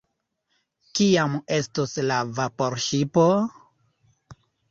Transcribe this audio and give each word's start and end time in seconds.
Kiam 0.99 1.35
estos 1.57 1.93
la 2.11 2.17
vaporŝipo? 2.39 3.27